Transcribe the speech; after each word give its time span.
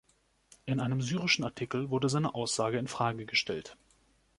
In 0.65 0.79
einem 0.79 0.99
syrischen 0.99 1.43
Artikel 1.45 1.91
wurde 1.91 2.09
seine 2.09 2.33
Aussage 2.33 2.79
in 2.79 2.87
Frage 2.87 3.27
gestellt. 3.27 3.77